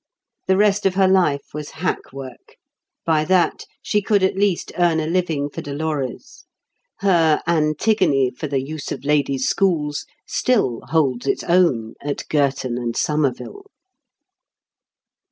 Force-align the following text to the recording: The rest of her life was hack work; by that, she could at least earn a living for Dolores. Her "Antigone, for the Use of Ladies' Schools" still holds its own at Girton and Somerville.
The 0.47 0.57
rest 0.57 0.87
of 0.87 0.95
her 0.95 1.07
life 1.07 1.49
was 1.53 1.69
hack 1.77 2.11
work; 2.11 2.57
by 3.05 3.23
that, 3.25 3.65
she 3.83 4.01
could 4.01 4.23
at 4.23 4.33
least 4.35 4.71
earn 4.79 4.99
a 4.99 5.05
living 5.05 5.47
for 5.47 5.61
Dolores. 5.61 6.45
Her 7.01 7.39
"Antigone, 7.45 8.31
for 8.31 8.47
the 8.47 8.63
Use 8.65 8.91
of 8.91 9.05
Ladies' 9.05 9.47
Schools" 9.47 10.07
still 10.25 10.81
holds 10.87 11.27
its 11.27 11.43
own 11.43 11.93
at 12.01 12.27
Girton 12.29 12.79
and 12.79 12.97
Somerville. 12.97 13.67